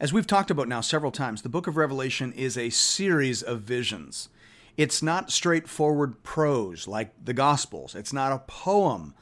As 0.00 0.12
we've 0.12 0.26
talked 0.26 0.50
about 0.50 0.66
now 0.66 0.80
several 0.80 1.12
times, 1.12 1.42
the 1.42 1.48
book 1.48 1.68
of 1.68 1.76
Revelation 1.76 2.32
is 2.32 2.58
a 2.58 2.70
series 2.70 3.42
of 3.42 3.60
visions. 3.60 4.28
It's 4.76 5.04
not 5.04 5.30
straightforward 5.30 6.24
prose 6.24 6.88
like 6.88 7.12
the 7.24 7.32
Gospels, 7.32 7.94
it's 7.94 8.12
not 8.12 8.32
a 8.32 8.40
poem 8.40 9.14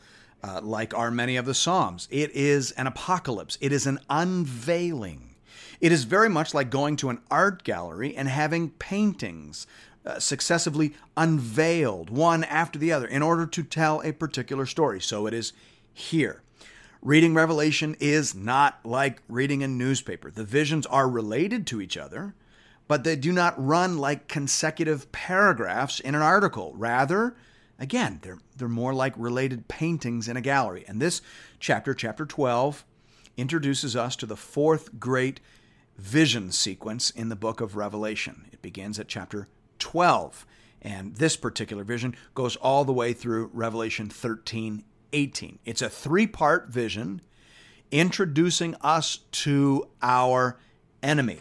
uh, 0.42 0.60
like 0.62 0.96
are 0.96 1.10
many 1.10 1.36
of 1.36 1.44
the 1.44 1.54
Psalms. 1.54 2.08
It 2.10 2.30
is 2.30 2.70
an 2.72 2.86
apocalypse, 2.86 3.58
it 3.60 3.70
is 3.70 3.86
an 3.86 4.00
unveiling. 4.08 5.34
It 5.82 5.92
is 5.92 6.04
very 6.04 6.30
much 6.30 6.54
like 6.54 6.70
going 6.70 6.96
to 6.96 7.10
an 7.10 7.20
art 7.30 7.64
gallery 7.64 8.16
and 8.16 8.28
having 8.28 8.70
paintings 8.70 9.66
uh, 10.06 10.20
successively 10.20 10.94
unveiled, 11.18 12.08
one 12.08 12.44
after 12.44 12.78
the 12.78 12.92
other, 12.92 13.06
in 13.06 13.20
order 13.20 13.44
to 13.46 13.62
tell 13.62 14.00
a 14.00 14.12
particular 14.12 14.64
story. 14.64 15.00
So 15.02 15.26
it 15.26 15.34
is 15.34 15.52
here. 15.92 16.40
Reading 17.04 17.34
Revelation 17.34 17.96
is 17.98 18.32
not 18.32 18.78
like 18.84 19.22
reading 19.28 19.64
a 19.64 19.68
newspaper. 19.68 20.30
The 20.30 20.44
visions 20.44 20.86
are 20.86 21.08
related 21.08 21.66
to 21.66 21.80
each 21.80 21.96
other, 21.96 22.36
but 22.86 23.02
they 23.02 23.16
do 23.16 23.32
not 23.32 23.54
run 23.56 23.98
like 23.98 24.28
consecutive 24.28 25.10
paragraphs 25.10 25.98
in 25.98 26.14
an 26.14 26.22
article. 26.22 26.72
Rather, 26.76 27.34
again, 27.76 28.20
they're, 28.22 28.38
they're 28.56 28.68
more 28.68 28.94
like 28.94 29.14
related 29.16 29.66
paintings 29.66 30.28
in 30.28 30.36
a 30.36 30.40
gallery. 30.40 30.84
And 30.86 31.02
this 31.02 31.22
chapter, 31.58 31.92
chapter 31.92 32.24
12, 32.24 32.84
introduces 33.36 33.96
us 33.96 34.14
to 34.14 34.26
the 34.26 34.36
fourth 34.36 35.00
great 35.00 35.40
vision 35.98 36.52
sequence 36.52 37.10
in 37.10 37.30
the 37.30 37.36
book 37.36 37.60
of 37.60 37.74
Revelation. 37.74 38.46
It 38.52 38.62
begins 38.62 39.00
at 39.00 39.08
chapter 39.08 39.48
12. 39.80 40.46
And 40.80 41.16
this 41.16 41.36
particular 41.36 41.82
vision 41.82 42.14
goes 42.36 42.54
all 42.54 42.84
the 42.84 42.92
way 42.92 43.12
through 43.12 43.50
Revelation 43.52 44.08
13 44.08 44.84
18. 45.12 45.58
It's 45.64 45.82
a 45.82 45.88
three 45.88 46.26
part 46.26 46.68
vision 46.68 47.20
introducing 47.90 48.74
us 48.80 49.18
to 49.30 49.88
our 50.00 50.58
enemy, 51.02 51.40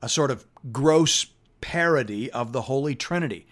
a 0.00 0.08
sort 0.08 0.30
of 0.30 0.46
gross 0.72 1.26
parody 1.60 2.30
of 2.30 2.52
the 2.52 2.62
Holy 2.62 2.94
Trinity. 2.94 3.46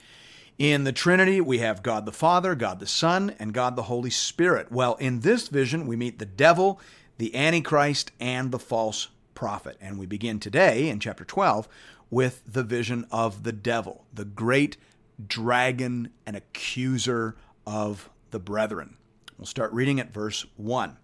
In 0.59 0.85
the 0.85 0.93
Trinity, 0.93 1.41
we 1.41 1.59
have 1.59 1.83
God 1.83 2.07
the 2.07 2.13
Father, 2.13 2.55
God 2.55 2.81
the 2.81 2.87
Son, 2.87 3.35
and 3.39 3.53
God 3.53 3.77
the 3.77 3.83
Holy 3.83 4.09
Spirit. 4.11 4.73
Well, 4.73 4.95
in 4.95 5.21
this 5.21 5.49
vision, 5.49 5.87
we 5.87 5.97
meet 5.97 6.19
the 6.19 6.25
devil, 6.25 6.81
the 7.19 7.35
Antichrist, 7.35 8.13
and 8.19 8.51
the 8.51 8.59
false 8.59 9.09
prophet. 9.35 9.77
And 9.83 9.99
we 9.99 10.07
begin 10.07 10.41
today 10.41 10.89
in 10.89 10.99
chapter 10.99 11.25
12 11.25 11.69
with 12.11 12.43
the 12.47 12.63
vision 12.63 13.07
of 13.11 13.43
the 13.43 13.53
devil, 13.53 14.07
the 14.15 14.25
great 14.25 14.79
dragon 15.27 16.11
and 16.25 16.37
accuser 16.37 17.37
of 17.67 18.09
the 18.31 18.39
brethren. 18.39 18.97
We'll 19.39 19.47
start 19.47 19.73
reading 19.73 20.01
at 20.01 20.13
verse 20.13 20.47
1. 20.57 20.91
It 20.91 20.97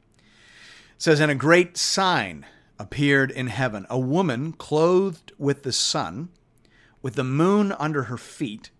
says, 0.96 1.20
And 1.20 1.30
a 1.30 1.34
great 1.34 1.76
sign 1.76 2.46
appeared 2.78 3.30
in 3.30 3.48
heaven 3.48 3.86
a 3.90 3.98
woman 3.98 4.52
clothed 4.52 5.32
with 5.38 5.64
the 5.64 5.72
sun, 5.72 6.30
with 7.02 7.14
the 7.14 7.24
moon 7.24 7.72
under 7.72 8.04
her 8.04 8.16
feet, 8.16 8.70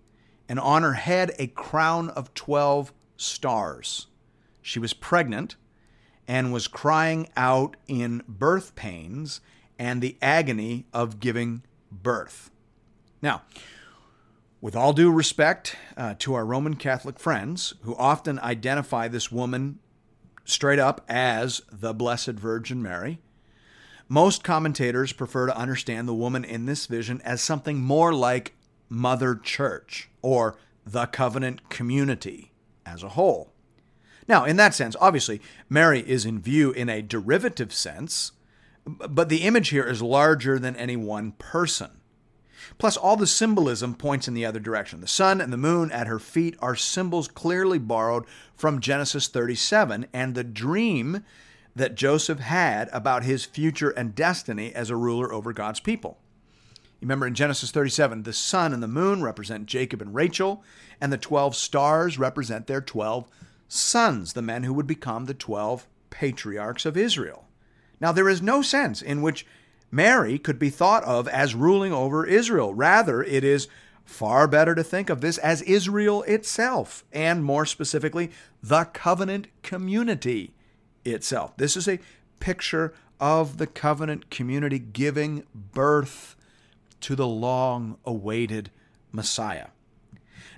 and 0.49 0.59
on 0.59 0.83
her 0.83 0.95
head 0.95 1.33
a 1.39 1.49
crown 1.49 2.09
of 2.11 2.33
12 2.33 2.95
stars. 3.19 4.07
She 4.63 4.79
was 4.79 4.95
pregnant 4.95 5.57
and 6.27 6.53
was 6.53 6.67
crying 6.67 7.29
out 7.37 7.77
in 7.87 8.23
birth 8.27 8.75
pains 8.75 9.43
and 9.79 10.01
the 10.01 10.17
agony 10.23 10.87
of 10.95 11.21
giving 11.21 11.63
birth. 11.91 12.51
Now, 13.21 13.43
with 14.63 14.77
all 14.77 14.93
due 14.93 15.11
respect 15.11 15.77
uh, 15.97 16.15
to 16.21 16.35
our 16.35 16.47
Roman 16.47 16.77
Catholic 16.77 17.19
friends 17.19 17.75
who 17.83 17.97
often 17.97 18.39
identify 18.39 19.09
this 19.09 19.31
woman 19.31 19.81
straight 20.45 20.79
up 20.79 21.05
as 21.09 21.61
the 21.71 21.93
Blessed 21.93 22.35
Virgin 22.35 22.81
Mary, 22.81 23.19
most 24.09 24.45
commentators 24.45 25.13
prefer 25.13 25.47
to 25.47 25.57
understand 25.57 26.07
the 26.07 26.15
woman 26.15 26.45
in 26.45 26.67
this 26.67 26.87
vision 26.87 27.21
as 27.23 27.43
something 27.43 27.81
more 27.81 28.15
like 28.15 28.55
Mother 28.89 29.35
Church 29.35 30.09
or 30.23 30.57
the 30.87 31.07
covenant 31.07 31.69
community 31.69 32.53
as 32.87 33.03
a 33.03 33.11
whole. 33.11 33.53
Now, 34.29 34.45
in 34.45 34.57
that 34.59 34.75
sense, 34.75 34.95
obviously, 35.01 35.41
Mary 35.69 36.09
is 36.09 36.25
in 36.25 36.41
view 36.41 36.71
in 36.71 36.89
a 36.89 37.03
derivative 37.03 37.73
sense, 37.73 38.31
but 38.87 39.29
the 39.29 39.43
image 39.43 39.71
here 39.71 39.85
is 39.85 40.03
larger 40.03 40.61
than 40.61 40.77
any 40.77 40.95
one 40.97 41.33
person. 41.33 42.02
Plus, 42.79 42.97
all 42.97 43.17
the 43.17 43.27
symbolism 43.27 43.95
points 43.95 44.29
in 44.29 44.35
the 44.35 44.47
other 44.47 44.61
direction. 44.61 45.01
The 45.01 45.07
sun 45.07 45.41
and 45.41 45.53
the 45.53 45.57
moon 45.57 45.91
at 45.93 46.07
her 46.07 46.19
feet 46.19 46.57
are 46.61 46.77
symbols 46.77 47.29
clearly 47.29 47.79
borrowed 47.79 48.25
from 48.55 48.81
Genesis 48.81 49.29
37 49.29 50.07
and 50.13 50.35
the 50.35 50.45
dream 50.45 51.25
that 51.75 51.95
Joseph 51.95 52.39
had 52.39 52.89
about 52.93 53.25
his 53.25 53.45
future 53.45 53.91
and 53.91 54.15
destiny 54.15 54.75
as 54.75 54.91
a 54.91 54.97
ruler 54.97 55.33
over 55.33 55.53
God's 55.53 55.81
people. 55.81 56.19
Remember 57.01 57.27
in 57.27 57.35
Genesis 57.35 57.73
37, 57.73 58.23
the 58.23 58.33
sun 58.33 58.73
and 58.73 58.83
the 58.83 58.89
moon 58.89 59.23
represent 59.23 59.67
Jacob 59.67 60.01
and 60.01 60.15
Rachel, 60.15 60.63
and 61.01 61.13
the 61.13 61.19
12 61.19 61.57
stars 61.57 62.19
represent 62.19 62.69
their 62.69 62.81
12 62.81 63.29
sons, 63.67 64.35
the 64.35 64.43
men 64.43 64.63
who 64.63 64.73
would 64.73 64.87
become 64.87 65.25
the 65.25 65.35
12 65.35 65.89
patriarchs 66.11 66.87
of 66.87 66.97
Israel. 66.97 67.49
Now, 68.01 68.13
there 68.13 68.29
is 68.29 68.41
no 68.41 68.63
sense 68.63 69.03
in 69.03 69.21
which 69.21 69.47
Mary 69.93 70.39
could 70.39 70.59
be 70.59 70.71
thought 70.71 71.05
of 71.05 71.29
as 71.29 71.55
ruling 71.55 71.93
over 71.93 72.27
Israel. 72.27 72.73
Rather, 72.75 73.23
it 73.23 73.45
is 73.45 73.69
far 74.05 74.49
better 74.49 74.75
to 74.75 74.83
think 74.83 75.11
of 75.11 75.21
this 75.21 75.39
as 75.39 75.63
Israel 75.63 76.23
itself, 76.23 77.05
and 77.13 77.45
more 77.45 77.67
specifically, 77.67 78.31
the 78.63 78.85
covenant 78.85 79.47
community 79.63 80.55
itself. 81.05 81.57
This 81.59 81.77
is 81.77 81.87
a 81.87 82.01
picture 82.41 82.95
of 83.21 83.59
the 83.59 83.67
covenant 83.67 84.31
community 84.31 84.79
giving 84.79 85.45
birth 85.55 86.37
to 87.03 87.15
the 87.15 87.27
long 87.27 87.99
awaited 88.05 88.71
Messiah. 89.13 89.69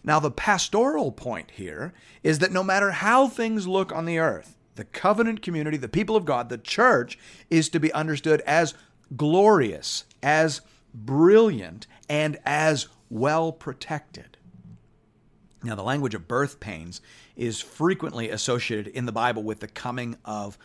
Now, 0.04 0.20
the 0.20 0.30
pastoral 0.30 1.10
point 1.10 1.50
here 1.52 1.92
is 2.22 2.38
that 2.38 2.52
no 2.52 2.62
matter 2.62 2.92
how 2.92 3.26
things 3.26 3.66
look 3.66 3.90
on 3.90 4.04
the 4.04 4.18
earth, 4.18 4.56
the 4.76 4.84
covenant 4.84 5.42
community, 5.42 5.76
the 5.76 5.88
people 5.88 6.14
of 6.14 6.24
God, 6.24 6.48
the 6.48 6.58
church, 6.58 7.18
is 7.50 7.68
to 7.70 7.80
be 7.80 7.92
understood 7.92 8.40
as 8.42 8.74
glorious, 9.16 10.04
as 10.22 10.60
brilliant, 10.92 11.86
and 12.08 12.38
as 12.44 12.88
well 13.10 13.52
protected. 13.52 14.36
Now, 15.62 15.74
the 15.74 15.82
language 15.82 16.14
of 16.14 16.28
birth 16.28 16.60
pains 16.60 17.00
is 17.36 17.60
frequently 17.60 18.28
associated 18.28 18.88
in 18.88 19.06
the 19.06 19.12
Bible 19.12 19.42
with 19.42 19.60
the 19.60 19.68
coming 19.68 20.16
of 20.24 20.58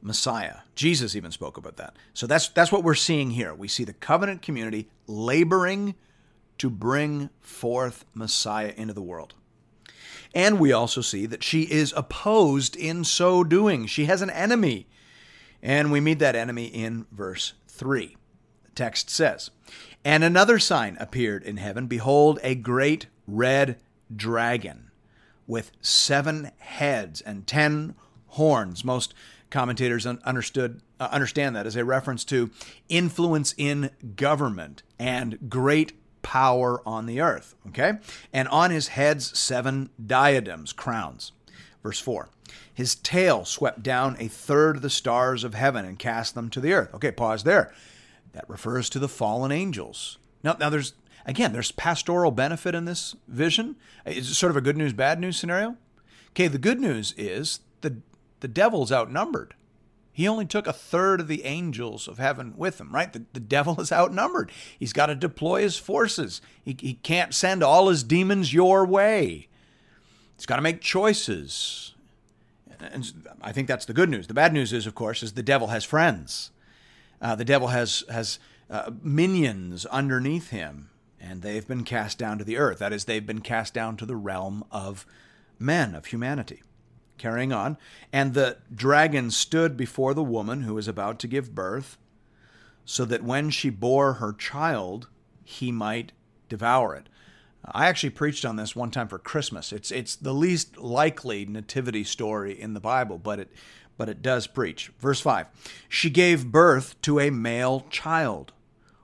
Messiah. 0.00 0.58
Jesus 0.74 1.14
even 1.14 1.30
spoke 1.30 1.56
about 1.56 1.76
that. 1.76 1.94
So 2.14 2.26
that's 2.26 2.48
that's 2.48 2.72
what 2.72 2.84
we're 2.84 2.94
seeing 2.94 3.30
here. 3.32 3.54
We 3.54 3.68
see 3.68 3.84
the 3.84 3.92
covenant 3.92 4.42
community 4.42 4.88
laboring 5.06 5.94
to 6.58 6.70
bring 6.70 7.28
forth 7.40 8.04
Messiah 8.14 8.72
into 8.76 8.94
the 8.94 9.02
world. 9.02 9.34
And 10.34 10.58
we 10.58 10.72
also 10.72 11.00
see 11.00 11.26
that 11.26 11.42
she 11.42 11.62
is 11.62 11.92
opposed 11.96 12.76
in 12.76 13.04
so 13.04 13.44
doing. 13.44 13.86
She 13.86 14.04
has 14.06 14.22
an 14.22 14.30
enemy. 14.30 14.86
And 15.62 15.90
we 15.90 16.00
meet 16.00 16.18
that 16.18 16.36
enemy 16.36 16.66
in 16.66 17.06
verse 17.10 17.54
3. 17.76 18.16
The 18.64 18.70
text 18.72 19.10
says, 19.10 19.50
And 20.04 20.24
another 20.24 20.58
sign 20.58 20.96
appeared 20.98 21.42
in 21.42 21.58
heaven. 21.58 21.86
Behold, 21.86 22.38
a 22.42 22.54
great 22.54 23.06
red 23.26 23.78
dragon 24.14 24.90
with 25.46 25.72
seven 25.80 26.50
heads 26.58 27.20
and 27.20 27.46
ten 27.46 27.94
horns. 28.28 28.84
Most 28.84 29.14
commentators 29.50 30.06
understood 30.06 30.80
uh, 30.98 31.08
understand 31.12 31.54
that 31.54 31.66
as 31.66 31.76
a 31.76 31.84
reference 31.84 32.24
to 32.24 32.50
influence 32.88 33.54
in 33.58 33.90
government 34.16 34.82
and 34.98 35.38
great 35.48 35.92
power 36.22 36.82
on 36.86 37.06
the 37.06 37.20
earth. 37.20 37.54
Okay? 37.68 37.94
And 38.32 38.48
on 38.48 38.70
his 38.70 38.88
heads 38.88 39.38
seven 39.38 39.90
diadems, 40.04 40.72
crowns. 40.72 41.32
Verse 41.82 42.00
4. 42.00 42.28
His 42.72 42.94
tail 42.94 43.44
swept 43.44 43.82
down 43.82 44.16
a 44.18 44.28
third 44.28 44.76
of 44.76 44.82
the 44.82 44.90
stars 44.90 45.44
of 45.44 45.54
heaven 45.54 45.84
and 45.84 45.98
cast 45.98 46.34
them 46.34 46.50
to 46.50 46.60
the 46.60 46.72
earth. 46.72 46.94
Okay, 46.94 47.10
pause 47.10 47.44
there. 47.44 47.72
That 48.32 48.48
refers 48.48 48.90
to 48.90 48.98
the 48.98 49.08
fallen 49.08 49.52
angels. 49.52 50.18
Now, 50.42 50.56
now 50.58 50.68
there's 50.68 50.94
again, 51.24 51.52
there's 51.52 51.72
pastoral 51.72 52.30
benefit 52.30 52.74
in 52.74 52.84
this 52.84 53.16
vision. 53.28 53.76
It's 54.04 54.36
sort 54.36 54.50
of 54.50 54.56
a 54.56 54.60
good 54.60 54.76
news, 54.76 54.92
bad 54.92 55.20
news 55.20 55.36
scenario. 55.36 55.76
Okay, 56.30 56.48
the 56.48 56.58
good 56.58 56.80
news 56.80 57.14
is 57.16 57.60
the 57.80 57.98
the 58.40 58.48
devil's 58.48 58.92
outnumbered. 58.92 59.54
He 60.12 60.26
only 60.26 60.46
took 60.46 60.66
a 60.66 60.72
third 60.72 61.20
of 61.20 61.28
the 61.28 61.44
angels 61.44 62.08
of 62.08 62.16
heaven 62.16 62.54
with 62.56 62.80
him, 62.80 62.94
right? 62.94 63.12
The, 63.12 63.24
the 63.34 63.40
devil 63.40 63.78
is 63.82 63.92
outnumbered. 63.92 64.50
He's 64.78 64.94
got 64.94 65.06
to 65.06 65.14
deploy 65.14 65.60
his 65.60 65.76
forces. 65.76 66.40
He, 66.64 66.74
he 66.80 66.94
can't 66.94 67.34
send 67.34 67.62
all 67.62 67.88
his 67.88 68.02
demons 68.02 68.54
your 68.54 68.86
way. 68.86 69.48
He's 70.34 70.46
got 70.46 70.56
to 70.56 70.62
make 70.62 70.80
choices. 70.80 71.94
And 72.80 73.12
I 73.40 73.52
think 73.52 73.68
that's 73.68 73.86
the 73.86 73.92
good 73.92 74.10
news. 74.10 74.26
The 74.26 74.34
bad 74.34 74.52
news 74.52 74.72
is, 74.72 74.86
of 74.86 74.94
course, 74.94 75.22
is 75.22 75.32
the 75.32 75.42
devil 75.42 75.68
has 75.68 75.84
friends. 75.84 76.50
Uh, 77.20 77.34
the 77.34 77.44
devil 77.44 77.68
has 77.68 78.04
has 78.10 78.38
uh, 78.70 78.90
minions 79.02 79.86
underneath 79.86 80.50
him, 80.50 80.90
and 81.20 81.42
they've 81.42 81.66
been 81.66 81.84
cast 81.84 82.18
down 82.18 82.38
to 82.38 82.44
the 82.44 82.56
earth. 82.56 82.78
That 82.78 82.92
is, 82.92 83.04
they've 83.04 83.26
been 83.26 83.40
cast 83.40 83.74
down 83.74 83.96
to 83.98 84.06
the 84.06 84.16
realm 84.16 84.64
of 84.70 85.06
men, 85.58 85.94
of 85.94 86.06
humanity. 86.06 86.62
Carrying 87.18 87.50
on. 87.50 87.78
And 88.12 88.34
the 88.34 88.58
dragon 88.74 89.30
stood 89.30 89.74
before 89.74 90.12
the 90.12 90.22
woman 90.22 90.62
who 90.62 90.74
was 90.74 90.86
about 90.86 91.18
to 91.20 91.26
give 91.26 91.54
birth, 91.54 91.96
so 92.84 93.06
that 93.06 93.24
when 93.24 93.48
she 93.48 93.70
bore 93.70 94.14
her 94.14 94.34
child, 94.34 95.08
he 95.42 95.72
might 95.72 96.12
devour 96.50 96.94
it. 96.94 97.08
I 97.72 97.86
actually 97.86 98.10
preached 98.10 98.44
on 98.44 98.56
this 98.56 98.76
one 98.76 98.90
time 98.90 99.08
for 99.08 99.18
Christmas. 99.18 99.72
It's 99.72 99.90
it's 99.90 100.16
the 100.16 100.32
least 100.32 100.76
likely 100.76 101.44
nativity 101.44 102.04
story 102.04 102.58
in 102.58 102.74
the 102.74 102.80
Bible, 102.80 103.18
but 103.18 103.38
it 103.38 103.50
but 103.96 104.08
it 104.08 104.22
does 104.22 104.46
preach. 104.46 104.92
Verse 104.98 105.20
5. 105.20 105.48
She 105.88 106.10
gave 106.10 106.52
birth 106.52 107.00
to 107.02 107.18
a 107.18 107.30
male 107.30 107.86
child, 107.88 108.52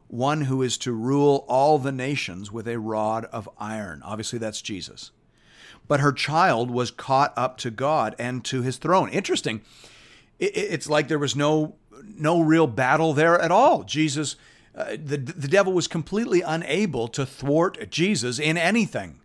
one 0.08 0.42
who 0.42 0.62
is 0.62 0.76
to 0.78 0.92
rule 0.92 1.46
all 1.48 1.78
the 1.78 1.92
nations 1.92 2.52
with 2.52 2.68
a 2.68 2.78
rod 2.78 3.24
of 3.26 3.48
iron. 3.58 4.02
Obviously 4.04 4.38
that's 4.38 4.60
Jesus 4.62 5.10
but 5.88 6.00
her 6.00 6.12
child 6.12 6.70
was 6.70 6.90
caught 6.90 7.32
up 7.36 7.58
to 7.58 7.70
God 7.70 8.14
and 8.18 8.44
to 8.46 8.62
his 8.62 8.76
throne. 8.76 9.08
Interesting. 9.10 9.62
It's 10.38 10.88
like 10.88 11.08
there 11.08 11.18
was 11.18 11.36
no 11.36 11.74
no 12.02 12.40
real 12.40 12.66
battle 12.66 13.12
there 13.12 13.38
at 13.38 13.52
all. 13.52 13.84
Jesus, 13.84 14.36
uh, 14.74 14.92
the 14.92 15.18
the 15.18 15.48
devil 15.48 15.72
was 15.72 15.86
completely 15.86 16.40
unable 16.40 17.08
to 17.08 17.26
thwart 17.26 17.90
Jesus 17.90 18.38
in 18.38 18.56
anything. 18.56 19.20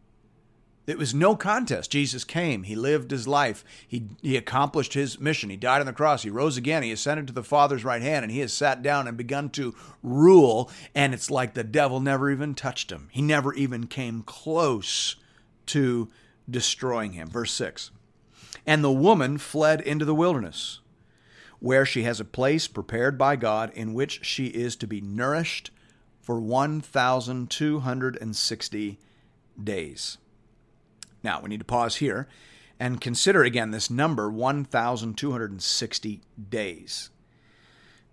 It 0.87 0.97
was 0.97 1.13
no 1.13 1.35
contest. 1.35 1.91
Jesus 1.91 2.23
came. 2.23 2.63
He 2.63 2.75
lived 2.75 3.11
his 3.11 3.27
life. 3.27 3.65
He, 3.85 4.07
he 4.21 4.37
accomplished 4.37 4.93
his 4.93 5.19
mission. 5.19 5.49
He 5.49 5.57
died 5.57 5.81
on 5.81 5.85
the 5.85 5.91
cross. 5.91 6.23
He 6.23 6.29
rose 6.29 6.55
again. 6.55 6.81
He 6.81 6.93
ascended 6.93 7.27
to 7.27 7.33
the 7.33 7.43
Father's 7.43 7.83
right 7.83 8.01
hand, 8.01 8.23
and 8.23 8.31
he 8.31 8.39
has 8.39 8.53
sat 8.53 8.81
down 8.81 9.05
and 9.05 9.17
begun 9.17 9.49
to 9.51 9.75
rule. 10.01 10.71
And 10.95 11.13
it's 11.13 11.29
like 11.29 11.53
the 11.53 11.65
devil 11.65 11.99
never 11.99 12.31
even 12.31 12.55
touched 12.55 12.89
him. 12.89 13.09
He 13.11 13.21
never 13.21 13.53
even 13.53 13.87
came 13.87 14.21
close 14.21 15.17
to 15.67 16.07
destroying 16.49 17.11
him. 17.11 17.27
Verse 17.27 17.51
6 17.51 17.91
And 18.65 18.81
the 18.81 18.89
woman 18.89 19.37
fled 19.37 19.81
into 19.81 20.05
the 20.05 20.15
wilderness, 20.15 20.79
where 21.59 21.85
she 21.85 22.03
has 22.03 22.19
a 22.19 22.25
place 22.25 22.67
prepared 22.67 23.17
by 23.17 23.35
God 23.35 23.71
in 23.73 23.93
which 23.93 24.25
she 24.25 24.47
is 24.47 24.75
to 24.77 24.87
be 24.87 25.01
nourished 25.01 25.71
for 26.21 26.39
1,260 26.39 28.99
days. 29.63 30.17
Now, 31.23 31.41
we 31.41 31.49
need 31.49 31.59
to 31.59 31.65
pause 31.65 31.95
here 31.97 32.27
and 32.79 33.01
consider 33.01 33.43
again 33.43 33.71
this 33.71 33.89
number 33.89 34.29
1,260 34.29 36.21
days. 36.49 37.09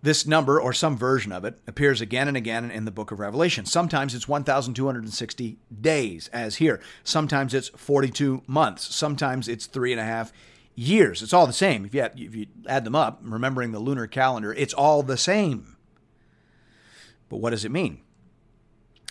This 0.01 0.27
number, 0.27 0.61
or 0.61 0.73
some 0.75 0.99
version 0.99 1.33
of 1.33 1.45
it, 1.45 1.61
appears 1.67 2.01
again 2.03 2.29
and 2.29 2.37
again 2.37 2.71
in 2.71 2.85
the 2.85 2.91
book 2.91 3.11
of 3.11 3.21
Revelation. 3.21 3.65
Sometimes 3.65 4.15
it's 4.15 4.29
1,260 4.29 5.57
days, 5.81 6.29
as 6.29 6.57
here. 6.57 6.79
Sometimes 7.05 7.55
it's 7.55 7.71
42 7.71 8.43
months. 8.47 8.95
Sometimes 8.95 9.49
it's 9.49 9.65
three 9.67 9.93
and 9.93 10.01
a 10.01 10.05
half 10.05 10.31
years. 10.31 10.51
It's 10.77 11.33
all 11.33 11.47
the 11.47 11.53
same. 11.53 11.85
If 11.85 11.95
you, 11.95 12.01
add, 12.01 12.13
if 12.17 12.35
you 12.35 12.47
add 12.67 12.85
them 12.85 12.95
up, 12.95 13.21
remembering 13.23 13.73
the 13.73 13.79
lunar 13.79 14.07
calendar, 14.07 14.53
it's 14.53 14.75
all 14.75 15.03
the 15.03 15.17
same. 15.17 15.77
But 17.29 17.39
what 17.39 17.51
does 17.51 17.65
it 17.65 17.71
mean? 17.71 18.01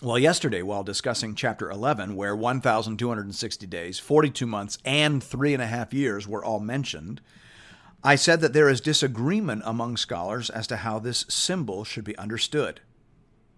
Well, 0.01 0.19
yesterday, 0.19 0.61
while 0.61 0.83
discussing 0.83 1.33
chapter 1.33 1.71
11, 1.71 2.17
where 2.17 2.35
1,260 2.35 3.67
days, 3.67 3.99
42 3.99 4.45
months, 4.45 4.77
and 4.83 5.23
three 5.23 5.53
and 5.53 5.63
a 5.63 5.67
half 5.67 5.93
years 5.93 6.27
were 6.27 6.43
all 6.43 6.59
mentioned, 6.59 7.21
I 8.03 8.15
said 8.15 8.41
that 8.41 8.51
there 8.51 8.67
is 8.67 8.81
disagreement 8.81 9.61
among 9.63 9.95
scholars 9.95 10.49
as 10.49 10.67
to 10.67 10.77
how 10.77 10.99
this 10.99 11.25
symbol 11.29 11.85
should 11.85 12.03
be 12.03 12.17
understood. 12.17 12.81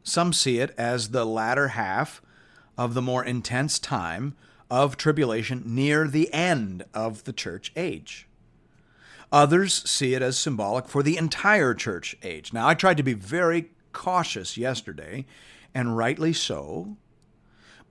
Some 0.03 0.33
see 0.33 0.59
it 0.59 0.75
as 0.77 1.09
the 1.09 1.25
latter 1.25 1.69
half 1.69 2.21
of 2.77 2.93
the 2.93 3.01
more 3.01 3.25
intense 3.25 3.79
time 3.79 4.35
of 4.69 4.97
tribulation 4.97 5.63
near 5.65 6.07
the 6.07 6.33
end 6.33 6.83
of 6.93 7.23
the 7.23 7.33
church 7.33 7.71
age. 7.75 8.27
Others 9.31 9.89
see 9.89 10.13
it 10.13 10.21
as 10.21 10.37
symbolic 10.37 10.87
for 10.87 11.03
the 11.03 11.17
entire 11.17 11.73
church 11.73 12.15
age. 12.23 12.53
Now, 12.53 12.67
I 12.67 12.73
tried 12.73 12.97
to 12.97 13.03
be 13.03 13.13
very 13.13 13.71
cautious 13.91 14.57
yesterday, 14.57 15.25
and 15.73 15.97
rightly 15.97 16.33
so, 16.33 16.97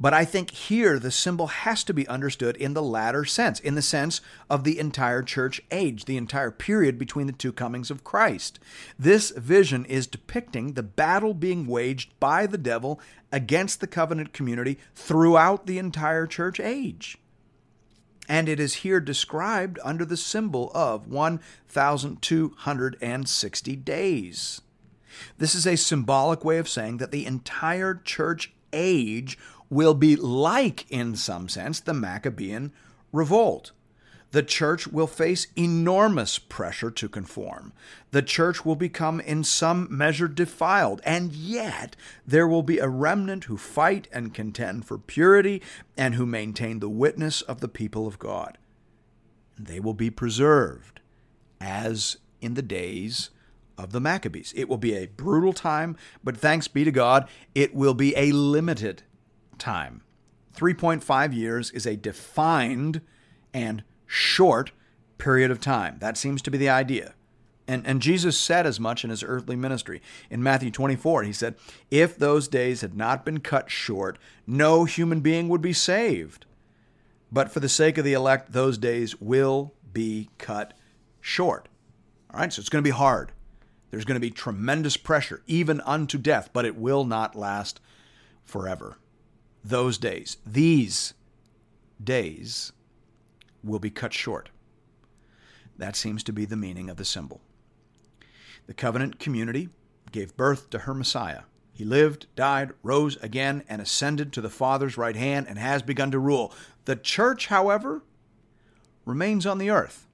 but 0.05 0.13
I 0.13 0.27
think 0.27 0.51
here 0.51 0.99
the 0.99 1.11
symbol 1.11 1.47
has 1.47 1.83
to 1.85 1.95
be 1.95 2.07
understood 2.09 2.59
in 2.59 2.75
the 2.75 2.83
latter 2.83 3.25
sense, 3.25 3.59
in 3.59 3.75
the 3.75 3.81
sense 3.81 4.21
of 4.51 4.63
the 4.63 4.79
entire 4.79 5.23
church 5.23 5.63
age, 5.71 6.05
the 6.05 6.19
entire 6.19 6.51
period 6.51 6.99
between 6.99 7.27
the 7.27 7.33
two 7.33 7.55
comings 7.55 7.91
of 7.91 8.05
Christ. 8.05 8.59
This 8.99 9.31
vision 9.31 9.87
is 9.87 10.07
depicting 10.07 10.75
the 10.75 10.83
battle 10.83 11.33
being 11.33 11.67
waged 11.67 12.21
by 12.21 12.47
the 12.47 12.59
devil 12.59 13.01
against 13.33 13.81
the 13.81 13.87
covenant 13.87 14.35
community 14.35 14.79
throughout 14.95 15.65
the 15.65 15.79
entire 15.79 16.27
church 16.27 16.61
age. 16.61 17.17
And 18.29 18.47
it 18.47 18.61
is 18.61 18.75
here 18.75 19.01
described 19.01 19.79
under 19.83 20.05
the 20.05 20.19
symbol 20.19 20.71
of 20.75 21.09
1,260 21.09 23.77
days. 23.77 24.61
This 25.39 25.55
is 25.55 25.67
a 25.67 25.79
symbolic 25.79 26.45
way 26.45 26.59
of 26.59 26.69
saying 26.69 26.99
that 26.99 27.11
the 27.11 27.25
entire 27.25 27.95
church 27.95 28.53
age 28.75 29.39
will 29.71 29.95
be 29.95 30.17
like, 30.17 30.91
in 30.91 31.17
some 31.17 31.49
sense, 31.49 31.81
the 31.81 31.95
Maccabean 31.95 32.73
revolt. 33.13 33.73
The 34.35 34.43
church 34.43 34.89
will 34.89 35.07
face 35.07 35.47
enormous 35.57 36.41
pressure 36.41 36.91
to 36.91 37.09
conform. 37.09 37.73
The 38.11 38.21
church 38.21 38.65
will 38.65 38.75
become, 38.75 39.21
in 39.21 39.45
some 39.45 39.87
measure, 39.89 40.27
defiled. 40.27 41.01
And 41.05 41.33
yet, 41.33 41.95
there 42.27 42.49
will 42.49 42.65
be 42.65 42.79
a 42.79 42.89
remnant 42.89 43.45
who 43.45 43.57
fight 43.57 44.09
and 44.13 44.35
contend 44.35 44.87
for 44.87 44.99
purity 44.99 45.63
and 45.97 46.17
who 46.17 46.27
maintain 46.27 46.81
the 46.81 46.89
witness 46.89 47.43
of 47.43 47.61
the 47.61 47.69
people 47.69 48.09
of 48.09 48.19
God. 48.19 48.59
They 49.57 49.79
will 49.79 49.95
be 49.95 50.11
preserved, 50.11 51.01
as 51.61 52.17
in 52.41 52.55
the 52.55 52.63
days 52.63 53.31
of 53.79 53.93
the 53.93 54.01
Maccabees. 54.01 54.53
It 54.57 54.69
will 54.69 54.79
be 54.79 54.95
a 54.95 55.07
brutal 55.07 55.53
time, 55.53 55.97
but 56.25 56.37
thanks 56.37 56.67
be 56.67 56.83
to 56.83 56.91
God, 56.91 57.29
it 57.55 57.73
will 57.73 57.95
be 57.95 58.17
a 58.17 58.33
limited 58.33 59.05
time. 59.59 60.03
3.5 60.57 61.35
years 61.35 61.71
is 61.71 61.87
a 61.87 61.97
defined 61.97 63.01
and 63.53 63.83
short 64.07 64.73
period 65.19 65.51
of 65.51 65.61
time. 65.61 65.97
That 66.01 66.17
seems 66.17 66.43
to 66.43 66.51
be 66.51 66.59
the 66.59 66.69
idea. 66.69 67.15
And, 67.67 67.87
and 67.87 68.03
Jesus 68.03 68.39
said 68.39 68.67
as 68.67 68.79
much 68.79 69.05
in 69.05 69.11
his 69.11 69.25
earthly 69.25 69.57
ministry. 69.57 70.03
In 70.29 70.43
Matthew 70.43 70.71
24, 70.71 71.23
he 71.23 71.33
said, 71.33 71.55
If 71.91 72.17
those 72.17 72.47
days 72.47 72.83
had 72.83 72.95
not 72.95 73.25
been 73.25 73.41
cut 73.41 73.71
short, 73.71 74.19
no 74.47 74.85
human 74.85 75.21
being 75.21 75.49
would 75.49 75.63
be 75.63 75.73
saved. 75.73 76.45
But 77.33 77.51
for 77.51 77.61
the 77.61 77.69
sake 77.69 77.97
of 77.97 78.05
the 78.05 78.13
elect, 78.13 78.53
those 78.53 78.77
days 78.77 79.21
will 79.21 79.73
be 79.93 80.29
cut 80.37 80.75
short. 81.21 81.69
All 82.33 82.41
right, 82.41 82.53
so 82.53 82.61
it's 82.61 82.69
going 82.69 82.85
to 82.85 82.89
be 82.89 82.95
hard. 82.95 83.33
There's 83.91 84.05
going 84.05 84.17
to 84.17 84.21
be 84.21 84.31
tremendous 84.31 84.97
pressure, 84.97 85.43
even 85.47 85.81
unto 85.83 86.19
death, 86.19 86.51
but 86.53 86.67
it 86.67 86.77
will 86.77 87.05
not 87.05 87.35
last 87.35 87.81
forever 88.45 88.99
those 89.65 89.97
days, 89.99 90.37
these 90.45 91.15
days, 92.03 92.73
will 93.63 93.79
be 93.79 93.91
cut 93.91 94.13
short. 94.13 94.51
That 95.79 95.97
seems 95.97 96.23
to 96.25 96.33
be 96.33 96.45
the 96.45 96.57
meaning 96.57 96.91
of 96.91 96.99
the 96.99 97.05
symbol. 97.05 97.41
The 98.67 98.75
covenant 98.75 99.19
community 99.19 99.71
gave 100.13 100.37
birth 100.37 100.71
to 100.71 100.81
her 100.81 100.95
Messiah. 100.95 101.43
He 101.73 101.85
lived, 101.85 102.27
died, 102.37 102.73
rose 102.83 103.17
again, 103.17 103.65
and 103.69 103.83
ascended 103.83 104.33
to 104.33 104.41
the 104.41 104.51
Father's 104.51 104.97
right 104.97 105.17
hand 105.17 105.47
and 105.49 105.59
has 105.59 105.83
begun 105.83 106.11
to 106.13 106.19
rule. 106.19 106.53
The 106.85 106.95
church, 106.95 107.49
however, 107.49 108.03
remains 109.05 109.45
on 109.45 109.59
the 109.59 109.71
earth, 109.71 110.07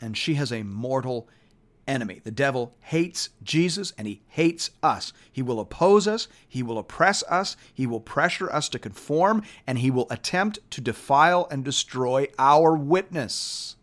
and 0.00 0.16
she 0.16 0.34
has 0.34 0.52
a 0.52 0.62
mortal 0.62 1.28
enemy. 1.88 2.20
The 2.22 2.30
devil 2.30 2.74
hates 2.80 3.30
Jesus 3.42 3.92
and 3.98 4.06
he 4.06 4.22
hates 4.28 4.70
us. 4.82 5.12
He 5.32 5.42
will 5.42 5.58
oppose 5.58 6.06
us, 6.06 6.28
he 6.46 6.62
will 6.62 6.78
oppress 6.78 7.22
us, 7.24 7.56
he 7.72 7.86
will 7.86 8.00
pressure 8.00 8.52
us 8.52 8.68
to 8.68 8.78
conform, 8.78 9.42
and 9.66 9.78
he 9.78 9.90
will 9.90 10.06
attempt 10.10 10.58
to 10.72 10.80
defile 10.80 11.48
and 11.50 11.64
destroy 11.64 12.28
our 12.38 12.76
witness. 12.76 13.76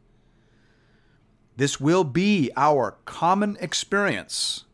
This 1.57 1.79
will 1.79 2.03
be 2.03 2.51
our 2.55 2.97
common 3.05 3.57
experience 3.59 4.65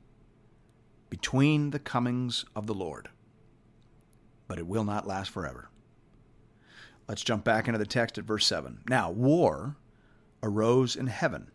between 1.09 1.69
the 1.69 1.79
comings 1.79 2.45
of 2.55 2.67
the 2.67 2.73
Lord. 2.73 3.09
But 4.47 4.57
it 4.59 4.67
will 4.67 4.83
not 4.83 5.07
last 5.07 5.29
forever. 5.29 5.69
Let's 7.07 7.23
jump 7.23 7.43
back 7.43 7.67
into 7.67 7.77
the 7.77 7.85
text 7.85 8.17
at 8.17 8.23
verse 8.23 8.45
7. 8.45 8.79
Now, 8.89 9.11
war 9.11 9.75
arose 10.41 10.95
in 10.95 11.07
heaven 11.07 11.51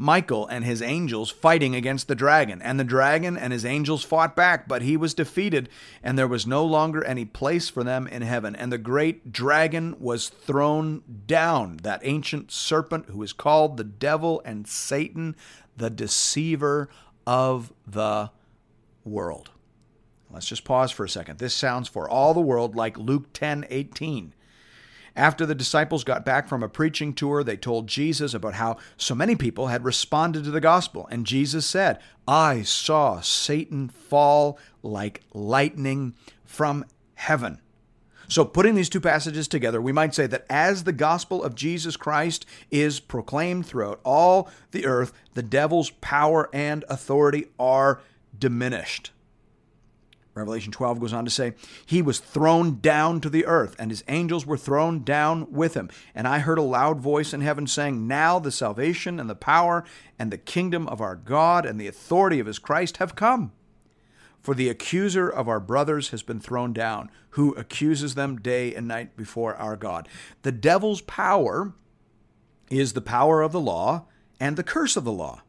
Michael 0.00 0.46
and 0.46 0.64
his 0.64 0.80
angels 0.80 1.28
fighting 1.28 1.74
against 1.74 2.06
the 2.06 2.14
dragon, 2.14 2.62
and 2.62 2.78
the 2.78 2.84
dragon 2.84 3.36
and 3.36 3.52
his 3.52 3.64
angels 3.64 4.04
fought 4.04 4.36
back, 4.36 4.68
but 4.68 4.82
he 4.82 4.96
was 4.96 5.12
defeated, 5.12 5.68
and 6.04 6.16
there 6.16 6.28
was 6.28 6.46
no 6.46 6.64
longer 6.64 7.02
any 7.04 7.24
place 7.24 7.68
for 7.68 7.82
them 7.82 8.06
in 8.06 8.22
heaven. 8.22 8.54
And 8.54 8.70
the 8.70 8.78
great 8.78 9.32
dragon 9.32 9.96
was 9.98 10.28
thrown 10.28 11.02
down, 11.26 11.78
that 11.82 12.00
ancient 12.04 12.52
serpent 12.52 13.06
who 13.06 13.20
is 13.24 13.32
called 13.32 13.76
the 13.76 13.84
devil 13.84 14.40
and 14.44 14.68
Satan, 14.68 15.34
the 15.76 15.90
deceiver 15.90 16.88
of 17.26 17.72
the 17.84 18.30
world. 19.04 19.50
Let's 20.30 20.46
just 20.46 20.64
pause 20.64 20.92
for 20.92 21.04
a 21.04 21.08
second. 21.08 21.40
This 21.40 21.54
sounds 21.54 21.88
for 21.88 22.08
all 22.08 22.34
the 22.34 22.40
world 22.40 22.76
like 22.76 22.96
Luke 22.98 23.32
10 23.32 23.66
18. 23.68 24.34
After 25.18 25.44
the 25.44 25.54
disciples 25.54 26.04
got 26.04 26.24
back 26.24 26.46
from 26.46 26.62
a 26.62 26.68
preaching 26.68 27.12
tour, 27.12 27.42
they 27.42 27.56
told 27.56 27.88
Jesus 27.88 28.34
about 28.34 28.54
how 28.54 28.76
so 28.96 29.16
many 29.16 29.34
people 29.34 29.66
had 29.66 29.84
responded 29.84 30.44
to 30.44 30.52
the 30.52 30.60
gospel. 30.60 31.08
And 31.10 31.26
Jesus 31.26 31.66
said, 31.66 31.98
I 32.28 32.62
saw 32.62 33.20
Satan 33.20 33.88
fall 33.88 34.60
like 34.80 35.22
lightning 35.34 36.14
from 36.44 36.84
heaven. 37.14 37.60
So, 38.28 38.44
putting 38.44 38.76
these 38.76 38.88
two 38.88 39.00
passages 39.00 39.48
together, 39.48 39.80
we 39.80 39.90
might 39.90 40.14
say 40.14 40.28
that 40.28 40.46
as 40.48 40.84
the 40.84 40.92
gospel 40.92 41.42
of 41.42 41.56
Jesus 41.56 41.96
Christ 41.96 42.46
is 42.70 43.00
proclaimed 43.00 43.66
throughout 43.66 43.98
all 44.04 44.48
the 44.70 44.86
earth, 44.86 45.12
the 45.34 45.42
devil's 45.42 45.90
power 45.90 46.48
and 46.52 46.84
authority 46.88 47.46
are 47.58 48.00
diminished. 48.38 49.10
Revelation 50.38 50.72
12 50.72 51.00
goes 51.00 51.12
on 51.12 51.24
to 51.24 51.30
say, 51.30 51.54
He 51.84 52.02
was 52.02 52.18
thrown 52.18 52.80
down 52.80 53.20
to 53.20 53.30
the 53.30 53.46
earth, 53.46 53.76
and 53.78 53.90
his 53.90 54.04
angels 54.08 54.46
were 54.46 54.56
thrown 54.56 55.04
down 55.04 55.52
with 55.52 55.74
him. 55.74 55.90
And 56.14 56.26
I 56.26 56.38
heard 56.38 56.58
a 56.58 56.62
loud 56.62 57.00
voice 57.00 57.32
in 57.32 57.40
heaven 57.40 57.66
saying, 57.66 58.06
Now 58.06 58.38
the 58.38 58.52
salvation 58.52 59.20
and 59.20 59.28
the 59.28 59.34
power 59.34 59.84
and 60.18 60.30
the 60.30 60.38
kingdom 60.38 60.88
of 60.88 61.00
our 61.00 61.16
God 61.16 61.66
and 61.66 61.80
the 61.80 61.88
authority 61.88 62.40
of 62.40 62.46
his 62.46 62.58
Christ 62.58 62.98
have 62.98 63.14
come. 63.14 63.52
For 64.40 64.54
the 64.54 64.68
accuser 64.68 65.28
of 65.28 65.48
our 65.48 65.60
brothers 65.60 66.10
has 66.10 66.22
been 66.22 66.40
thrown 66.40 66.72
down, 66.72 67.10
who 67.30 67.52
accuses 67.54 68.14
them 68.14 68.36
day 68.36 68.74
and 68.74 68.88
night 68.88 69.16
before 69.16 69.54
our 69.56 69.76
God. 69.76 70.08
The 70.42 70.52
devil's 70.52 71.00
power 71.02 71.74
is 72.70 72.92
the 72.92 73.00
power 73.00 73.42
of 73.42 73.52
the 73.52 73.60
law 73.60 74.06
and 74.40 74.56
the 74.56 74.62
curse 74.62 74.96
of 74.96 75.04
the 75.04 75.12
law. 75.12 75.42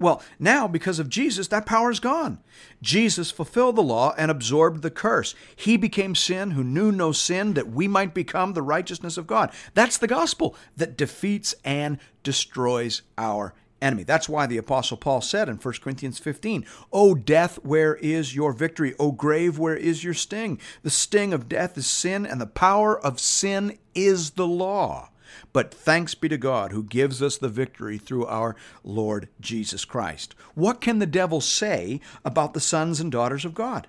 Well, 0.00 0.22
now, 0.38 0.66
because 0.66 0.98
of 0.98 1.08
Jesus, 1.08 1.48
that 1.48 1.66
power 1.66 1.90
is 1.90 2.00
gone. 2.00 2.40
Jesus 2.82 3.30
fulfilled 3.30 3.76
the 3.76 3.82
law 3.82 4.12
and 4.18 4.30
absorbed 4.30 4.82
the 4.82 4.90
curse. 4.90 5.34
He 5.54 5.76
became 5.76 6.14
sin 6.14 6.52
who 6.52 6.64
knew 6.64 6.90
no 6.90 7.12
sin 7.12 7.54
that 7.54 7.70
we 7.70 7.86
might 7.86 8.12
become 8.12 8.52
the 8.52 8.62
righteousness 8.62 9.16
of 9.16 9.26
God. 9.26 9.52
That's 9.72 9.96
the 9.96 10.08
gospel 10.08 10.56
that 10.76 10.96
defeats 10.96 11.54
and 11.64 11.98
destroys 12.24 13.02
our 13.16 13.54
enemy. 13.80 14.02
That's 14.02 14.28
why 14.28 14.46
the 14.46 14.56
Apostle 14.56 14.96
Paul 14.96 15.20
said 15.20 15.48
in 15.48 15.56
1 15.56 15.74
Corinthians 15.80 16.18
15, 16.18 16.66
O 16.92 17.14
death, 17.14 17.56
where 17.62 17.94
is 17.96 18.34
your 18.34 18.52
victory? 18.52 18.94
O 18.98 19.12
grave, 19.12 19.58
where 19.58 19.76
is 19.76 20.02
your 20.02 20.14
sting? 20.14 20.58
The 20.82 20.90
sting 20.90 21.32
of 21.32 21.48
death 21.48 21.78
is 21.78 21.86
sin, 21.86 22.26
and 22.26 22.40
the 22.40 22.46
power 22.46 22.98
of 22.98 23.20
sin 23.20 23.78
is 23.94 24.30
the 24.30 24.46
law. 24.46 25.10
But 25.52 25.72
thanks 25.72 26.14
be 26.14 26.28
to 26.28 26.38
God 26.38 26.72
who 26.72 26.82
gives 26.82 27.22
us 27.22 27.38
the 27.38 27.48
victory 27.48 27.98
through 27.98 28.26
our 28.26 28.56
Lord 28.82 29.28
Jesus 29.40 29.84
Christ. 29.84 30.34
What 30.54 30.80
can 30.80 30.98
the 30.98 31.06
devil 31.06 31.40
say 31.40 32.00
about 32.24 32.54
the 32.54 32.60
sons 32.60 33.00
and 33.00 33.10
daughters 33.10 33.44
of 33.44 33.54
God? 33.54 33.88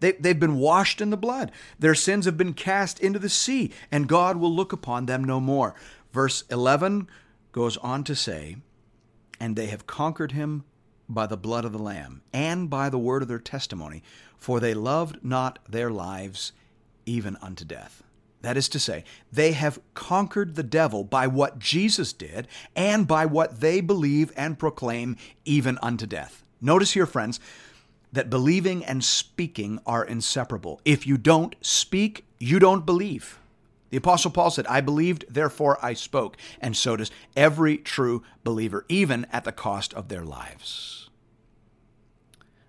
They, 0.00 0.12
they've 0.12 0.38
been 0.38 0.58
washed 0.58 1.00
in 1.00 1.10
the 1.10 1.16
blood. 1.16 1.52
Their 1.78 1.94
sins 1.94 2.26
have 2.26 2.36
been 2.36 2.54
cast 2.54 3.00
into 3.00 3.18
the 3.18 3.28
sea, 3.28 3.72
and 3.90 4.08
God 4.08 4.36
will 4.36 4.54
look 4.54 4.72
upon 4.72 5.06
them 5.06 5.24
no 5.24 5.40
more. 5.40 5.74
Verse 6.12 6.44
11 6.50 7.08
goes 7.52 7.76
on 7.78 8.04
to 8.04 8.14
say, 8.14 8.56
And 9.40 9.56
they 9.56 9.66
have 9.66 9.86
conquered 9.86 10.32
him 10.32 10.64
by 11.08 11.26
the 11.26 11.36
blood 11.36 11.64
of 11.64 11.72
the 11.72 11.78
Lamb 11.78 12.22
and 12.32 12.68
by 12.68 12.90
the 12.90 12.98
word 12.98 13.22
of 13.22 13.28
their 13.28 13.38
testimony, 13.38 14.02
for 14.36 14.60
they 14.60 14.74
loved 14.74 15.24
not 15.24 15.58
their 15.68 15.90
lives 15.90 16.52
even 17.06 17.36
unto 17.40 17.64
death. 17.64 18.02
That 18.46 18.56
is 18.56 18.68
to 18.68 18.78
say, 18.78 19.02
they 19.32 19.54
have 19.54 19.80
conquered 19.94 20.54
the 20.54 20.62
devil 20.62 21.02
by 21.02 21.26
what 21.26 21.58
Jesus 21.58 22.12
did 22.12 22.46
and 22.76 23.04
by 23.04 23.26
what 23.26 23.58
they 23.58 23.80
believe 23.80 24.32
and 24.36 24.56
proclaim 24.56 25.16
even 25.44 25.80
unto 25.82 26.06
death. 26.06 26.44
Notice 26.60 26.92
here, 26.92 27.06
friends, 27.06 27.40
that 28.12 28.30
believing 28.30 28.84
and 28.84 29.02
speaking 29.02 29.80
are 29.84 30.04
inseparable. 30.04 30.80
If 30.84 31.08
you 31.08 31.18
don't 31.18 31.56
speak, 31.60 32.24
you 32.38 32.60
don't 32.60 32.86
believe. 32.86 33.40
The 33.90 33.96
Apostle 33.96 34.30
Paul 34.30 34.52
said, 34.52 34.68
I 34.68 34.80
believed, 34.80 35.24
therefore 35.28 35.84
I 35.84 35.94
spoke. 35.94 36.36
And 36.60 36.76
so 36.76 36.94
does 36.94 37.10
every 37.36 37.76
true 37.76 38.22
believer, 38.44 38.84
even 38.88 39.26
at 39.32 39.42
the 39.42 39.50
cost 39.50 39.92
of 39.92 40.06
their 40.06 40.24
lives. 40.24 41.10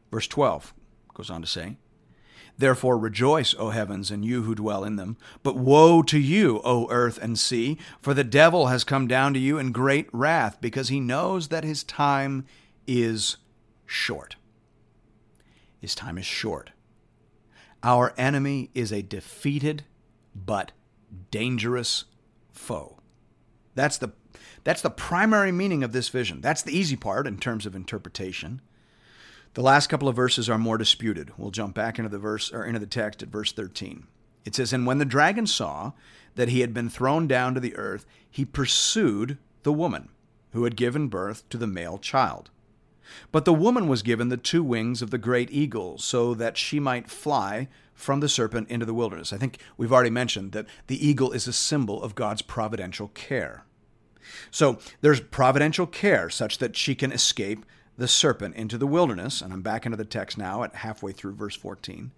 Verse 0.09 0.27
12 0.27 0.73
goes 1.13 1.29
on 1.29 1.41
to 1.41 1.47
say, 1.47 1.77
Therefore 2.57 2.97
rejoice, 2.97 3.53
O 3.59 3.69
heavens, 3.69 4.09
and 4.09 4.25
you 4.25 4.43
who 4.43 4.55
dwell 4.55 4.83
in 4.83 4.95
them. 4.95 5.17
But 5.43 5.57
woe 5.57 6.01
to 6.03 6.17
you, 6.17 6.59
O 6.63 6.87
earth 6.89 7.19
and 7.21 7.37
sea, 7.37 7.77
for 8.01 8.13
the 8.13 8.23
devil 8.23 8.67
has 8.67 8.83
come 8.83 9.07
down 9.07 9.33
to 9.33 9.39
you 9.39 9.59
in 9.59 9.71
great 9.71 10.09
wrath, 10.11 10.57
because 10.59 10.89
he 10.89 10.99
knows 10.99 11.49
that 11.49 11.63
his 11.63 11.83
time 11.83 12.45
is 12.87 13.37
short. 13.85 14.37
His 15.79 15.93
time 15.93 16.17
is 16.17 16.25
short. 16.25 16.71
Our 17.83 18.13
enemy 18.17 18.71
is 18.73 18.91
a 18.91 19.03
defeated 19.03 19.83
but 20.35 20.71
dangerous 21.29 22.05
foe. 22.51 22.97
That's 23.75 23.99
the, 23.99 24.13
that's 24.63 24.81
the 24.81 24.89
primary 24.89 25.51
meaning 25.51 25.83
of 25.83 25.91
this 25.91 26.09
vision. 26.09 26.41
That's 26.41 26.63
the 26.63 26.75
easy 26.75 26.95
part 26.95 27.27
in 27.27 27.37
terms 27.37 27.67
of 27.67 27.75
interpretation. 27.75 28.61
The 29.57 29.63
last 29.63 29.87
couple 29.87 30.07
of 30.07 30.15
verses 30.15 30.51
are 30.51 30.59
more 30.59 30.77
disputed. 30.77 31.31
We'll 31.35 31.49
jump 31.49 31.73
back 31.73 31.97
into 31.97 32.09
the 32.09 32.19
verse 32.19 32.53
or 32.53 32.63
into 32.63 32.79
the 32.79 32.85
text 32.85 33.23
at 33.23 33.29
verse 33.29 33.51
13. 33.51 34.05
It 34.45 34.53
says, 34.53 34.71
And 34.71 34.85
when 34.85 34.99
the 34.99 35.03
dragon 35.03 35.47
saw 35.47 35.93
that 36.35 36.49
he 36.49 36.59
had 36.59 36.75
been 36.75 36.91
thrown 36.91 37.25
down 37.25 37.55
to 37.55 37.59
the 37.59 37.75
earth, 37.75 38.05
he 38.29 38.45
pursued 38.45 39.39
the 39.63 39.73
woman 39.73 40.09
who 40.51 40.63
had 40.63 40.75
given 40.75 41.07
birth 41.07 41.49
to 41.49 41.57
the 41.57 41.65
male 41.65 41.97
child. 41.97 42.51
But 43.31 43.45
the 43.45 43.53
woman 43.53 43.87
was 43.87 44.03
given 44.03 44.29
the 44.29 44.37
two 44.37 44.61
wings 44.61 45.01
of 45.01 45.09
the 45.09 45.17
great 45.17 45.49
eagle, 45.49 45.97
so 45.97 46.35
that 46.35 46.55
she 46.55 46.79
might 46.79 47.09
fly 47.09 47.67
from 47.95 48.19
the 48.19 48.29
serpent 48.29 48.69
into 48.69 48.85
the 48.85 48.93
wilderness. 48.93 49.33
I 49.33 49.37
think 49.37 49.57
we've 49.75 49.91
already 49.91 50.11
mentioned 50.11 50.51
that 50.51 50.67
the 50.85 51.03
eagle 51.03 51.31
is 51.31 51.47
a 51.47 51.51
symbol 51.51 52.03
of 52.03 52.13
God's 52.13 52.43
providential 52.43 53.07
care. 53.15 53.65
So 54.51 54.77
there's 55.01 55.19
providential 55.19 55.87
care 55.87 56.29
such 56.29 56.59
that 56.59 56.75
she 56.75 56.93
can 56.93 57.11
escape 57.11 57.65
the 57.97 58.07
serpent 58.07 58.55
into 58.55 58.77
the 58.77 58.87
wilderness, 58.87 59.41
and 59.41 59.51
I'm 59.51 59.61
back 59.61 59.85
into 59.85 59.97
the 59.97 60.05
text 60.05 60.37
now 60.37 60.63
at 60.63 60.75
halfway 60.75 61.11
through 61.11 61.33
verse 61.33 61.55
14, 61.55 62.11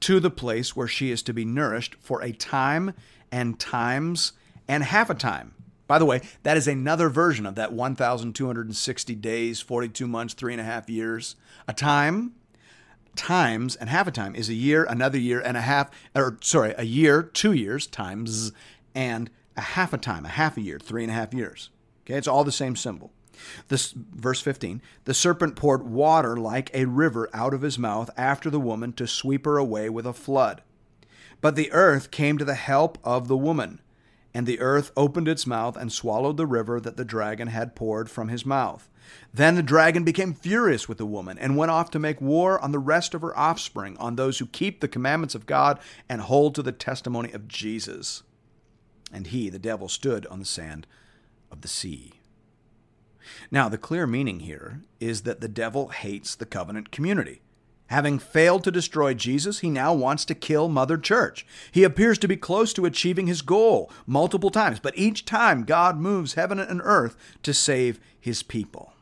to 0.00 0.20
the 0.20 0.30
place 0.30 0.74
where 0.74 0.88
she 0.88 1.10
is 1.10 1.22
to 1.24 1.34
be 1.34 1.44
nourished 1.44 1.96
for 2.00 2.22
a 2.22 2.32
time 2.32 2.94
and 3.30 3.58
times 3.60 4.32
and 4.66 4.82
half 4.82 5.10
a 5.10 5.14
time. 5.14 5.52
By 5.86 5.98
the 5.98 6.04
way, 6.04 6.22
that 6.42 6.56
is 6.56 6.66
another 6.66 7.08
version 7.08 7.46
of 7.46 7.54
that 7.54 7.72
1,260 7.72 9.14
days, 9.14 9.60
42 9.60 10.06
months, 10.06 10.34
three 10.34 10.52
and 10.52 10.60
a 10.60 10.64
half 10.64 10.88
years. 10.88 11.36
A 11.68 11.72
time, 11.72 12.32
times, 13.14 13.76
and 13.76 13.88
half 13.88 14.08
a 14.08 14.10
time 14.10 14.34
is 14.34 14.48
a 14.48 14.54
year, 14.54 14.84
another 14.84 15.18
year, 15.18 15.40
and 15.40 15.56
a 15.56 15.60
half, 15.60 15.90
or 16.14 16.38
sorry, 16.40 16.74
a 16.76 16.84
year, 16.84 17.22
two 17.22 17.52
years, 17.52 17.86
times, 17.86 18.52
and 18.94 19.30
a 19.56 19.60
half 19.60 19.92
a 19.92 19.98
time, 19.98 20.24
a 20.24 20.30
half 20.30 20.56
a 20.56 20.60
year, 20.60 20.78
three 20.78 21.02
and 21.02 21.12
a 21.12 21.14
half 21.14 21.32
years. 21.32 21.70
Okay, 22.04 22.14
it's 22.14 22.28
all 22.28 22.42
the 22.42 22.52
same 22.52 22.74
symbol. 22.74 23.12
This 23.68 23.92
verse 23.92 24.40
15, 24.40 24.82
the 25.04 25.14
serpent 25.14 25.56
poured 25.56 25.82
water 25.82 26.36
like 26.36 26.70
a 26.74 26.86
river 26.86 27.28
out 27.32 27.54
of 27.54 27.62
his 27.62 27.78
mouth 27.78 28.10
after 28.16 28.50
the 28.50 28.60
woman 28.60 28.92
to 28.94 29.06
sweep 29.06 29.44
her 29.44 29.58
away 29.58 29.88
with 29.88 30.06
a 30.06 30.12
flood. 30.12 30.62
But 31.40 31.56
the 31.56 31.72
earth 31.72 32.10
came 32.10 32.38
to 32.38 32.44
the 32.44 32.54
help 32.54 32.98
of 33.04 33.28
the 33.28 33.36
woman, 33.36 33.80
and 34.34 34.46
the 34.46 34.60
earth 34.60 34.92
opened 34.96 35.28
its 35.28 35.46
mouth 35.46 35.76
and 35.76 35.92
swallowed 35.92 36.36
the 36.36 36.46
river 36.46 36.80
that 36.80 36.96
the 36.96 37.04
dragon 37.04 37.48
had 37.48 37.76
poured 37.76 38.10
from 38.10 38.28
his 38.28 38.44
mouth. 38.44 38.90
Then 39.32 39.54
the 39.54 39.62
dragon 39.62 40.04
became 40.04 40.34
furious 40.34 40.88
with 40.88 40.98
the 40.98 41.06
woman 41.06 41.38
and 41.38 41.56
went 41.56 41.70
off 41.70 41.90
to 41.92 41.98
make 41.98 42.20
war 42.20 42.60
on 42.60 42.72
the 42.72 42.78
rest 42.78 43.14
of 43.14 43.22
her 43.22 43.36
offspring, 43.38 43.96
on 43.98 44.16
those 44.16 44.38
who 44.38 44.46
keep 44.46 44.80
the 44.80 44.88
commandments 44.88 45.34
of 45.34 45.46
God 45.46 45.78
and 46.08 46.22
hold 46.22 46.54
to 46.54 46.62
the 46.62 46.72
testimony 46.72 47.32
of 47.32 47.48
Jesus. 47.48 48.22
And 49.12 49.28
he, 49.28 49.48
the 49.48 49.58
devil, 49.58 49.88
stood 49.88 50.26
on 50.26 50.40
the 50.40 50.44
sand 50.44 50.86
of 51.50 51.60
the 51.60 51.68
sea. 51.68 52.15
Now, 53.50 53.68
the 53.68 53.78
clear 53.78 54.06
meaning 54.06 54.40
here 54.40 54.82
is 55.00 55.22
that 55.22 55.40
the 55.40 55.48
devil 55.48 55.88
hates 55.88 56.34
the 56.34 56.46
covenant 56.46 56.90
community. 56.90 57.42
Having 57.88 58.18
failed 58.18 58.64
to 58.64 58.72
destroy 58.72 59.14
Jesus, 59.14 59.60
he 59.60 59.70
now 59.70 59.94
wants 59.94 60.24
to 60.24 60.34
kill 60.34 60.68
Mother 60.68 60.98
Church. 60.98 61.46
He 61.70 61.84
appears 61.84 62.18
to 62.18 62.28
be 62.28 62.36
close 62.36 62.72
to 62.72 62.84
achieving 62.84 63.28
his 63.28 63.42
goal 63.42 63.92
multiple 64.06 64.50
times, 64.50 64.80
but 64.80 64.98
each 64.98 65.24
time 65.24 65.62
God 65.62 65.96
moves 65.96 66.34
heaven 66.34 66.58
and 66.58 66.80
earth 66.82 67.16
to 67.44 67.54
save 67.54 68.00
his 68.18 68.42
people. 68.42 68.92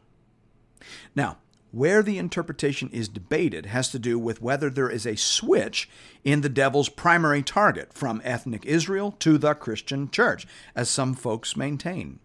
Now, 1.17 1.39
where 1.75 2.03
the 2.03 2.19
interpretation 2.19 2.91
is 2.93 3.09
debated 3.09 3.67
has 3.67 3.91
to 3.91 3.99
do 3.99 4.19
with 4.19 4.43
whether 4.43 4.71
there 4.71 4.91
is 4.91 5.07
a 5.07 5.17
switch 5.17 5.89
in 6.23 6.43
the 6.43 6.49
devil's 6.49 6.89
primary 6.89 7.43
target 7.43 7.93
from 7.93 8.21
ethnic 8.23 8.65
Israel 8.67 9.13
to 9.19 9.39
the 9.39 9.55
Christian 9.55 10.11
church, 10.11 10.47
as 10.77 10.89
some 10.89 11.15
folks 11.15 11.57
maintain. 11.57 12.21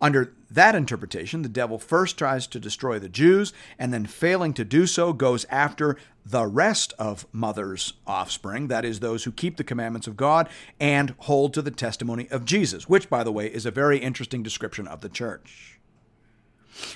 Under 0.00 0.32
that 0.50 0.74
interpretation, 0.74 1.42
the 1.42 1.48
devil 1.48 1.78
first 1.78 2.16
tries 2.16 2.46
to 2.48 2.60
destroy 2.60 2.98
the 2.98 3.08
Jews 3.08 3.52
and 3.78 3.92
then, 3.92 4.06
failing 4.06 4.52
to 4.54 4.64
do 4.64 4.86
so, 4.86 5.12
goes 5.12 5.44
after 5.50 5.96
the 6.24 6.46
rest 6.46 6.92
of 6.98 7.26
mother's 7.32 7.94
offspring, 8.06 8.68
that 8.68 8.84
is, 8.84 9.00
those 9.00 9.24
who 9.24 9.32
keep 9.32 9.56
the 9.56 9.64
commandments 9.64 10.06
of 10.06 10.16
God 10.16 10.48
and 10.80 11.14
hold 11.18 11.54
to 11.54 11.62
the 11.62 11.70
testimony 11.70 12.28
of 12.30 12.44
Jesus, 12.44 12.88
which, 12.88 13.08
by 13.08 13.22
the 13.22 13.32
way, 13.32 13.46
is 13.46 13.64
a 13.64 13.70
very 13.70 13.98
interesting 13.98 14.42
description 14.42 14.88
of 14.88 15.02
the 15.02 15.08
church. 15.08 15.78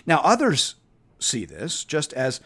Now, 0.04 0.20
others 0.24 0.74
see 1.18 1.44
this 1.44 1.84
just 1.84 2.12
as 2.12 2.40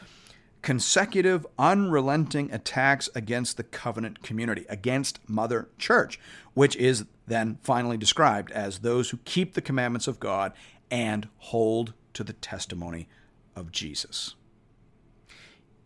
consecutive, 0.64 1.46
unrelenting 1.58 2.50
attacks 2.50 3.10
against 3.14 3.58
the 3.58 3.62
covenant 3.62 4.22
community, 4.22 4.64
against 4.70 5.20
Mother 5.28 5.68
Church, 5.76 6.18
which 6.54 6.74
is 6.76 7.04
then 7.26 7.58
finally 7.62 7.98
described 7.98 8.50
as 8.50 8.78
those 8.78 9.10
who 9.10 9.18
keep 9.26 9.52
the 9.52 9.60
commandments 9.60 10.08
of 10.08 10.18
God 10.18 10.54
and 10.90 11.28
hold 11.36 11.92
to 12.14 12.24
the 12.24 12.32
testimony 12.32 13.10
of 13.54 13.72
Jesus. 13.72 14.36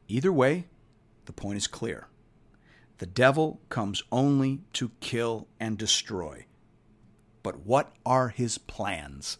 Either 0.06 0.32
way, 0.32 0.66
the 1.24 1.32
point 1.32 1.56
is 1.56 1.66
clear. 1.66 2.06
The 2.98 3.06
devil 3.06 3.60
comes 3.70 4.04
only 4.12 4.60
to 4.74 4.92
kill 5.00 5.48
and 5.58 5.76
destroy. 5.76 6.46
But 7.42 7.66
what 7.66 7.96
are 8.06 8.28
his 8.28 8.58
plans 8.58 9.38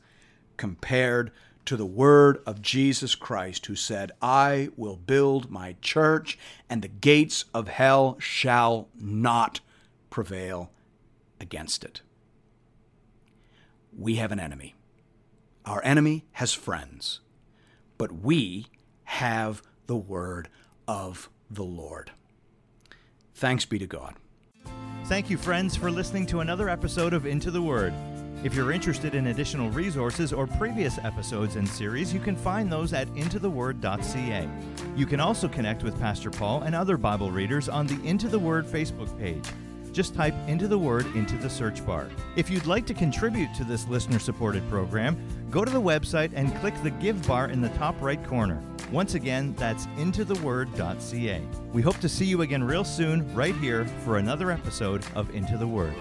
compared 0.57 1.31
to 1.69 1.77
the 1.77 1.85
word 1.85 2.41
of 2.47 2.63
Jesus 2.63 3.15
Christ, 3.15 3.67
who 3.67 3.75
said, 3.75 4.11
I 4.23 4.71
will 4.75 4.97
build 4.97 5.51
my 5.51 5.77
church, 5.83 6.39
and 6.71 6.81
the 6.81 6.89
gates 6.89 7.45
of 7.53 7.69
hell 7.69 8.17
shall 8.19 8.89
not 8.99 9.61
prevail 10.09 10.71
against 11.39 11.85
it. 11.85 12.01
We 13.95 14.15
have 14.15 14.33
an 14.33 14.41
enemy. 14.41 14.77
Our 15.67 15.85
enemy 15.85 16.25
has 16.33 16.55
friends, 16.55 17.21
but 17.99 18.13
we 18.13 18.69
have 19.05 19.63
the 19.89 19.97
word 19.97 20.49
of 20.87 21.29
the 21.51 21.65
Lord. 21.65 22.13
Thanks 23.35 23.67
be 23.67 23.79
to 23.79 23.87
God. 23.87 24.15
Thank 25.05 25.29
you, 25.29 25.37
friends, 25.37 25.77
for 25.77 25.91
listening 25.91 26.25
to 26.29 26.41
another 26.41 26.71
episode 26.71 27.13
of 27.13 27.27
Into 27.27 27.51
the 27.51 27.61
Word. 27.61 27.93
If 28.45 28.55
you're 28.55 28.71
interested 28.71 29.17
in 29.17 29.27
additional 29.27 29.69
resources 29.71 30.33
or 30.33 30.47
previous 30.47 30.99
episodes 30.99 31.57
and 31.57 31.69
series, 31.69 32.15
you 32.15 32.21
can 32.21 32.37
find 32.37 32.71
those 32.71 32.93
at 32.93 33.09
intotheword.ca. 33.15 34.49
You 34.95 35.07
can 35.07 35.19
also 35.19 35.49
connect 35.49 35.83
with 35.83 35.99
Pastor 35.99 36.31
Paul 36.31 36.63
and 36.63 36.73
other 36.73 36.97
Bible 36.97 37.33
readers 37.33 37.69
on 37.69 37.89
the 37.89 38.01
Into 38.07 38.29
the 38.29 38.39
Word 38.39 38.65
Facebook 38.65 39.17
page. 39.19 39.45
Just 39.91 40.15
type 40.15 40.35
Into 40.47 40.69
the 40.69 40.79
Word 40.79 41.07
into 41.17 41.37
the 41.37 41.51
search 41.51 41.85
bar. 41.85 42.09
If 42.37 42.49
you'd 42.49 42.67
like 42.67 42.87
to 42.87 42.95
contribute 42.95 43.53
to 43.55 43.65
this 43.65 43.89
listener 43.89 44.21
supported 44.21 44.69
program, 44.71 45.21
go 45.51 45.65
to 45.65 45.73
the 45.73 45.81
website 45.81 46.31
and 46.35 46.55
click 46.61 46.75
the 46.85 46.91
Give 46.91 47.27
bar 47.27 47.49
in 47.49 47.61
the 47.61 47.71
top 47.71 48.01
right 48.01 48.25
corner. 48.25 48.63
Once 48.93 49.15
again, 49.15 49.53
that's 49.59 49.87
intotheword.ca. 49.97 51.43
We 51.73 51.83
hope 51.83 51.99
to 51.99 52.09
see 52.09 52.25
you 52.25 52.43
again 52.43 52.63
real 52.63 52.85
soon, 52.85 53.35
right 53.35 53.57
here, 53.57 53.85
for 54.05 54.19
another 54.19 54.53
episode 54.53 55.05
of 55.17 55.35
Into 55.35 55.59
the 55.59 55.67
Word. 55.67 55.95